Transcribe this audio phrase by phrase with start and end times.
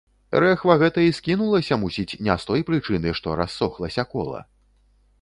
[0.43, 4.47] Рэхва гэта і скінулася, мусіць, не з той прычыны, што рассохлася кола.